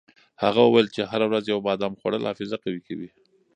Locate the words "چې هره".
0.95-1.25